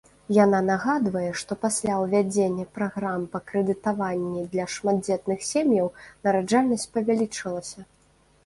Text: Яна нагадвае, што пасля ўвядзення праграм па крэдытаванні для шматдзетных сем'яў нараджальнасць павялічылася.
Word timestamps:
Яна 0.35 0.59
нагадвае, 0.67 1.27
што 1.41 1.57
пасля 1.65 1.97
ўвядзення 2.03 2.65
праграм 2.79 3.27
па 3.35 3.39
крэдытаванні 3.51 4.41
для 4.55 4.65
шматдзетных 4.77 5.47
сем'яў 5.51 5.87
нараджальнасць 6.31 6.91
павялічылася. 6.97 7.79